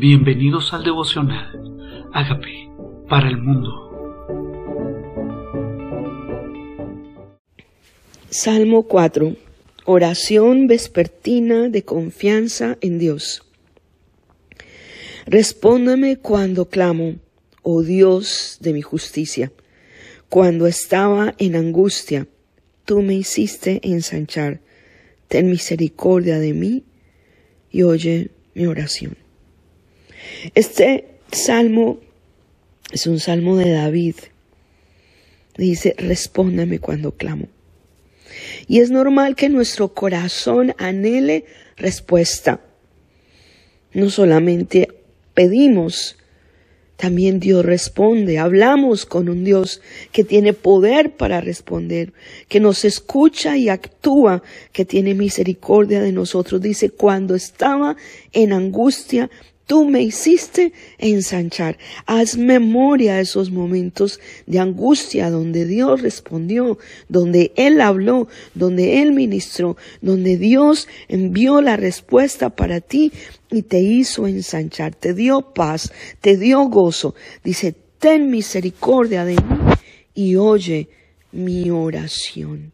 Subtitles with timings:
[0.00, 2.08] Bienvenidos al devocional.
[2.14, 2.72] Hágame
[3.06, 3.68] para el mundo.
[8.30, 9.36] Salmo 4.
[9.84, 13.42] Oración vespertina de confianza en Dios.
[15.26, 17.16] Respóndeme cuando clamo,
[17.60, 19.52] oh Dios de mi justicia.
[20.30, 22.26] Cuando estaba en angustia,
[22.86, 24.62] tú me hiciste ensanchar.
[25.28, 26.84] Ten misericordia de mí
[27.70, 29.19] y oye mi oración.
[30.54, 32.00] Este salmo
[32.92, 34.16] es un salmo de David.
[35.56, 37.48] Dice, respóndame cuando clamo.
[38.66, 41.44] Y es normal que nuestro corazón anhele
[41.76, 42.60] respuesta.
[43.92, 44.88] No solamente
[45.34, 46.16] pedimos,
[47.00, 48.38] también Dios responde.
[48.38, 49.80] Hablamos con un Dios
[50.12, 52.12] que tiene poder para responder,
[52.46, 54.42] que nos escucha y actúa,
[54.72, 56.60] que tiene misericordia de nosotros.
[56.60, 57.96] Dice, cuando estaba
[58.32, 59.30] en angustia,
[59.70, 61.78] tú me hiciste ensanchar.
[62.04, 66.76] Haz memoria de esos momentos de angustia donde Dios respondió,
[67.08, 73.12] donde Él habló, donde Él ministró, donde Dios envió la respuesta para ti
[73.48, 77.14] y te hizo ensanchar, te dio paz, te dio gozo.
[77.44, 79.56] Dice, ten misericordia de mí
[80.16, 80.88] y oye
[81.30, 82.72] mi oración.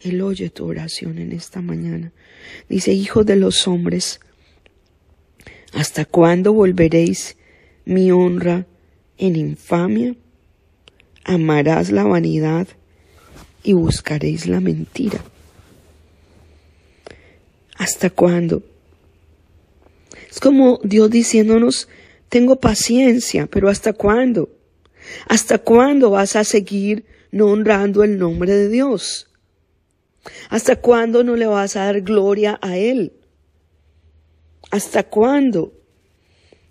[0.00, 2.12] Él oye tu oración en esta mañana.
[2.68, 4.20] Dice, hijos de los hombres,
[5.74, 7.36] ¿Hasta cuándo volveréis
[7.84, 8.66] mi honra
[9.18, 10.14] en infamia?
[11.24, 12.68] Amarás la vanidad
[13.64, 15.20] y buscaréis la mentira.
[17.76, 18.62] ¿Hasta cuándo?
[20.30, 21.88] Es como Dios diciéndonos,
[22.28, 24.50] tengo paciencia, pero ¿hasta cuándo?
[25.28, 29.28] ¿Hasta cuándo vas a seguir no honrando el nombre de Dios?
[30.50, 33.12] ¿Hasta cuándo no le vas a dar gloria a Él?
[34.74, 35.72] ¿Hasta cuándo?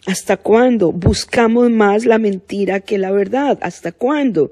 [0.06, 3.58] ¿Hasta cuándo buscamos más la mentira que la verdad?
[3.62, 4.52] ¿Hasta cuándo?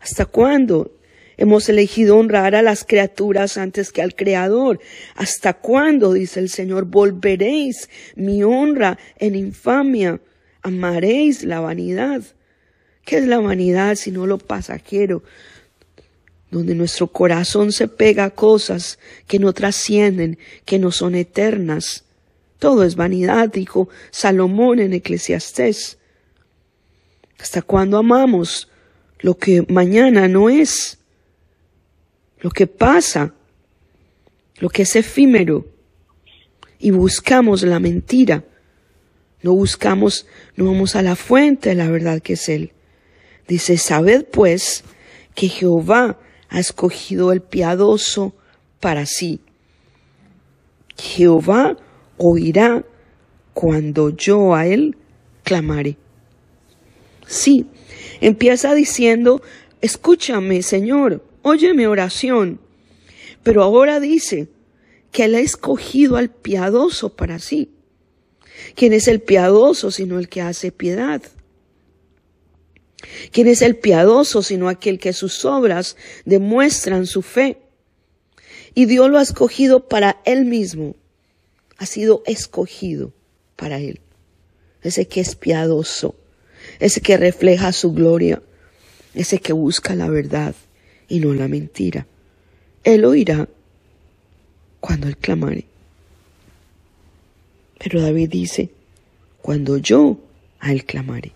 [0.00, 0.92] ¿Hasta cuándo
[1.38, 4.80] hemos elegido honrar a las criaturas antes que al Creador?
[5.14, 10.20] ¿Hasta cuándo, dice el Señor, volveréis mi honra en infamia?
[10.60, 12.20] ¿Amaréis la vanidad?
[13.06, 15.22] ¿Qué es la vanidad sino lo pasajero?
[16.54, 22.03] donde nuestro corazón se pega a cosas que no trascienden, que no son eternas.
[22.64, 25.98] Todo es vanidad, dijo Salomón en Eclesiastés.
[27.38, 28.70] ¿Hasta cuándo amamos
[29.20, 30.96] lo que mañana no es?
[32.40, 33.34] Lo que pasa,
[34.60, 35.66] lo que es efímero.
[36.78, 38.44] Y buscamos la mentira.
[39.42, 40.26] No buscamos,
[40.56, 42.72] no vamos a la fuente de la verdad que es Él.
[43.46, 44.84] Dice, sabed pues
[45.34, 48.34] que Jehová ha escogido el piadoso
[48.80, 49.40] para sí.
[50.96, 51.76] Jehová
[52.16, 52.84] oirá
[53.52, 54.96] cuando yo a él
[55.42, 55.96] clamaré.
[57.26, 57.66] Sí,
[58.20, 59.42] empieza diciendo,
[59.80, 62.60] escúchame, Señor, oye mi oración.
[63.42, 64.48] Pero ahora dice
[65.12, 67.70] que él ha escogido al piadoso para sí.
[68.74, 71.22] ¿Quién es el piadoso sino el que hace piedad?
[73.30, 77.58] ¿Quién es el piadoso sino aquel que sus obras demuestran su fe?
[78.74, 80.96] Y Dios lo ha escogido para él mismo.
[81.78, 83.12] Ha sido escogido
[83.56, 84.00] para él.
[84.82, 86.14] Ese que es piadoso,
[86.78, 88.42] ese que refleja su gloria,
[89.14, 90.54] ese que busca la verdad
[91.08, 92.06] y no la mentira.
[92.82, 93.48] Él oirá
[94.80, 95.66] cuando él clamare.
[97.78, 98.70] Pero David dice,
[99.40, 100.18] cuando yo
[100.60, 101.32] a él clamaré.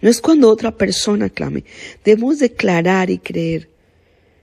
[0.00, 1.64] No es cuando otra persona clame.
[2.04, 3.68] Debemos declarar y creer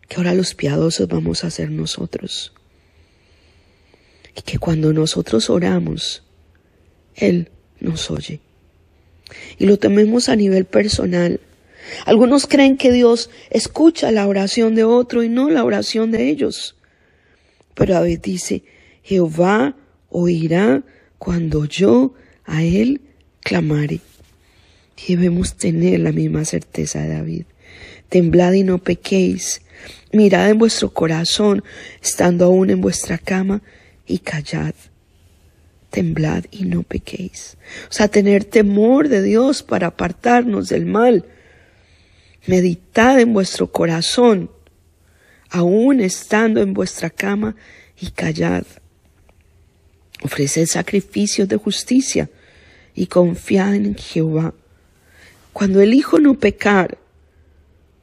[0.08, 2.53] que ahora los piadosos vamos a ser nosotros.
[4.35, 6.23] Y que cuando nosotros oramos,
[7.16, 7.49] Él
[7.79, 8.39] nos oye.
[9.57, 11.39] Y lo tememos a nivel personal.
[12.05, 16.75] Algunos creen que Dios escucha la oración de otro y no la oración de ellos.
[17.75, 18.63] Pero David dice,
[19.03, 19.75] Jehová
[20.09, 20.83] oirá
[21.18, 22.13] cuando yo
[22.45, 23.01] a Él
[23.41, 24.00] clamare.
[25.07, 27.44] Debemos tener la misma certeza de David.
[28.09, 29.62] Temblad y no pequéis.
[30.12, 31.63] Mirad en vuestro corazón,
[32.01, 33.62] estando aún en vuestra cama,
[34.05, 34.73] y callad.
[35.89, 37.57] Temblad y no pequéis.
[37.89, 41.25] O sea, tener temor de Dios para apartarnos del mal.
[42.47, 44.50] Meditad en vuestro corazón,
[45.50, 47.55] aún estando en vuestra cama,
[48.00, 48.65] y callad.
[50.23, 52.29] Ofreced sacrificios de justicia
[52.95, 54.53] y confiad en Jehová
[55.53, 56.97] cuando elijo no pecar,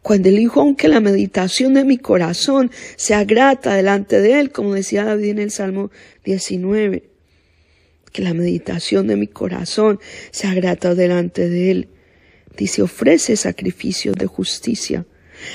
[0.03, 5.05] cuando elijo aunque la meditación de mi corazón sea grata delante de Él, como decía
[5.05, 5.91] David en el Salmo
[6.25, 7.05] 19,
[8.13, 10.01] que la meditación de mi corazón
[10.31, 11.89] sea grata delante de Él.
[12.57, 15.07] Dice, ofrece sacrificios de justicia.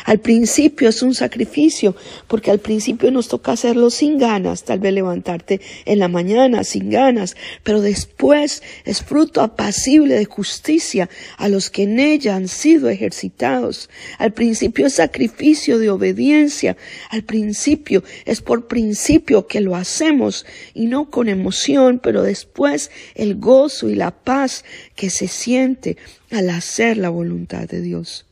[0.06, 1.96] Al principio es un sacrificio,
[2.28, 6.90] porque al principio nos toca hacerlo sin ganas, tal vez levantarte en la mañana sin
[6.90, 12.90] ganas, pero después es fruto apacible de justicia a los que en ella han sido
[12.90, 13.90] ejercitados.
[14.18, 16.78] Al principio es sacrificio de obediencia,
[17.10, 23.36] al principio es por principio que lo hacemos y no con emoción, pero después el
[23.36, 24.64] gozo y la paz
[24.96, 25.98] que se siente
[26.32, 28.26] al hacer la voluntad de Dios.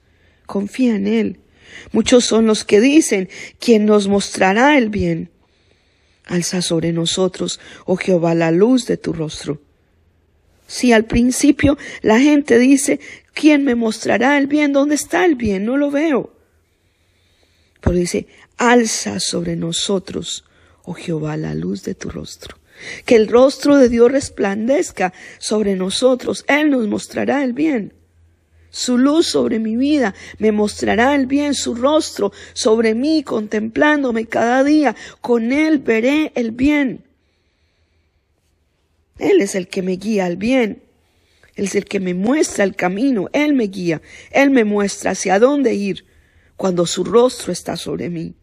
[0.45, 1.39] Confía en Él
[1.91, 3.29] Muchos son los que dicen,
[3.59, 5.31] ¿quién nos mostrará el bien?
[6.25, 9.61] Alza sobre nosotros, oh Jehová, la luz de tu rostro.
[10.67, 12.99] Si al principio la gente dice,
[13.33, 14.73] ¿quién me mostrará el bien?
[14.73, 15.65] ¿Dónde está el bien?
[15.65, 16.33] No lo veo.
[17.81, 20.45] Pero dice, alza sobre nosotros,
[20.83, 22.57] oh Jehová, la luz de tu rostro.
[23.05, 26.43] Que el rostro de Dios resplandezca sobre nosotros.
[26.47, 27.93] Él nos mostrará el bien.
[28.75, 34.63] Su luz sobre mi vida me mostrará el bien, su rostro sobre mí, contemplándome cada
[34.63, 34.95] día.
[35.21, 37.05] Con Él veré el bien.
[39.19, 40.81] Él es el que me guía al bien.
[41.53, 43.29] Él es el que me muestra el camino.
[43.31, 44.01] Él me guía.
[44.31, 46.07] Él me muestra hacia dónde ir
[46.57, 48.33] cuando su rostro está sobre mí.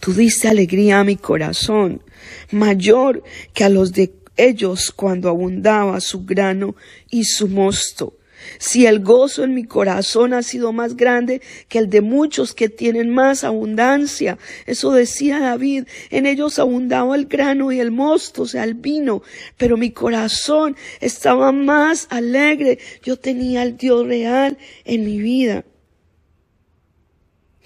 [0.00, 2.02] Tú diste alegría a mi corazón,
[2.50, 3.22] mayor
[3.52, 6.76] que a los de ellos cuando abundaba su grano
[7.10, 8.16] y su mosto.
[8.58, 12.68] Si el gozo en mi corazón ha sido más grande que el de muchos que
[12.68, 14.38] tienen más abundancia.
[14.66, 15.84] Eso decía David.
[16.10, 19.22] En ellos abundaba el grano y el mosto, o sea, el vino.
[19.56, 22.78] Pero mi corazón estaba más alegre.
[23.02, 25.64] Yo tenía al Dios real en mi vida.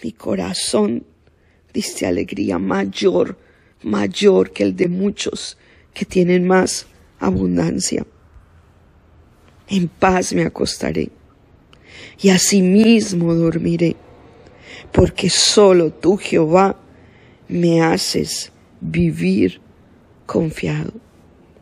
[0.02, 1.04] Mi corazón
[1.72, 3.38] diste alegría mayor,
[3.82, 5.58] mayor que el de muchos
[5.92, 6.86] que tienen más
[7.18, 8.06] abundancia
[9.70, 11.10] en paz me acostaré
[12.20, 13.96] y asimismo dormiré,
[14.92, 16.76] porque solo tú, Jehová,
[17.48, 19.60] me haces vivir
[20.26, 20.92] confiado.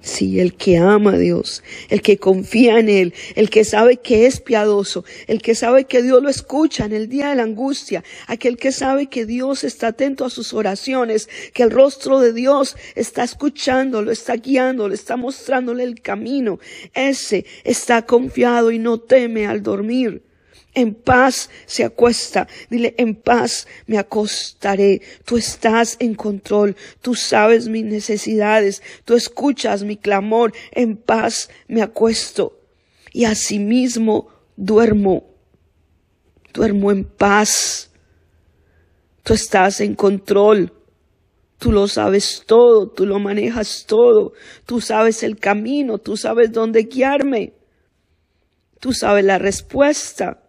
[0.08, 4.24] Sí, el que ama a Dios, el que confía en Él, el que sabe que
[4.24, 8.02] es piadoso, el que sabe que Dios lo escucha en el día de la angustia,
[8.26, 12.74] aquel que sabe que Dios está atento a sus oraciones, que el rostro de Dios
[12.94, 16.58] está escuchando, lo está guiando, le está mostrándole el camino,
[16.94, 20.22] ese está confiado y no teme al dormir
[20.78, 22.46] en paz se acuesta.
[22.70, 25.02] Dile, en paz me acostaré.
[25.24, 26.76] Tú estás en control.
[27.02, 28.82] Tú sabes mis necesidades.
[29.04, 30.52] Tú escuchas mi clamor.
[30.70, 32.60] En paz me acuesto.
[33.12, 35.24] Y asimismo duermo.
[36.54, 37.90] Duermo en paz.
[39.24, 40.72] Tú estás en control.
[41.58, 44.32] Tú lo sabes todo, tú lo manejas todo,
[44.64, 47.52] tú sabes el camino, tú sabes dónde guiarme,
[48.78, 50.47] tú sabes la respuesta.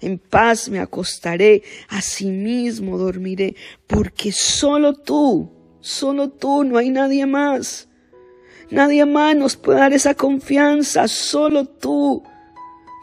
[0.00, 3.56] En paz me acostaré, asimismo dormiré,
[3.86, 5.50] porque solo tú,
[5.80, 7.88] solo tú, no hay nadie más.
[8.70, 12.22] Nadie más nos puede dar esa confianza, solo tú.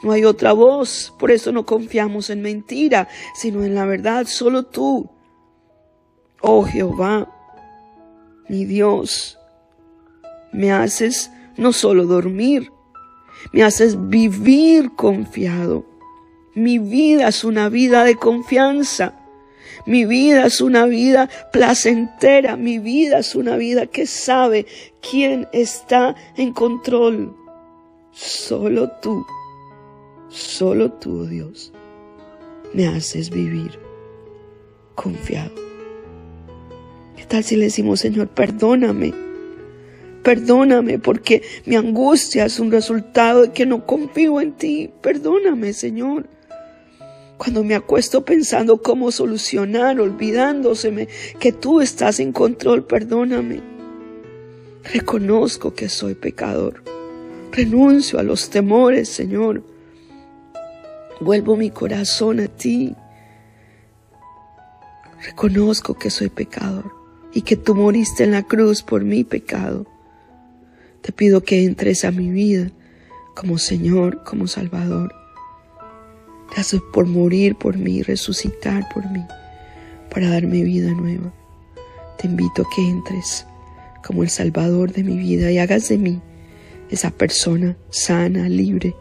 [0.03, 4.63] No hay otra voz, por eso no confiamos en mentira, sino en la verdad, solo
[4.63, 5.09] tú.
[6.41, 7.31] Oh Jehová,
[8.49, 9.39] mi Dios,
[10.51, 12.69] me haces no solo dormir,
[13.53, 15.92] me haces vivir confiado.
[16.55, 19.19] Mi vida es una vida de confianza.
[19.85, 22.55] Mi vida es una vida placentera.
[22.57, 24.65] Mi vida es una vida que sabe
[25.01, 27.35] quién está en control.
[28.11, 29.25] Solo tú,
[30.29, 31.73] solo tú, Dios,
[32.73, 33.79] me haces vivir
[34.93, 35.51] confiado.
[37.17, 39.13] ¿Qué tal si le decimos, Señor, perdóname?
[40.21, 44.91] Perdóname porque mi angustia es un resultado de que no confío en ti.
[45.01, 46.29] Perdóname, Señor.
[47.43, 51.09] Cuando me acuesto pensando cómo solucionar, olvidándoseme
[51.41, 53.61] que tú estás en control, perdóname.
[54.93, 56.81] Reconozco que soy pecador.
[57.51, 59.61] Renuncio a los temores, Señor.
[61.19, 62.95] Vuelvo mi corazón a ti.
[65.25, 66.93] Reconozco que soy pecador
[67.33, 69.85] y que tú moriste en la cruz por mi pecado.
[71.01, 72.71] Te pido que entres a mi vida
[73.35, 75.22] como Señor, como Salvador.
[76.53, 79.23] Gracias por morir por mí, resucitar por mí,
[80.11, 81.33] para darme vida nueva.
[82.17, 83.45] Te invito a que entres
[84.05, 86.21] como el Salvador de mi vida y hagas de mí
[86.89, 88.95] esa persona sana, libre,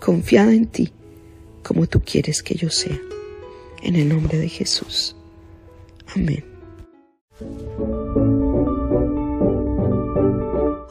[0.00, 0.90] confiada en ti,
[1.62, 2.98] como tú quieres que yo sea.
[3.82, 5.16] En el nombre de Jesús.
[6.14, 6.44] Amén.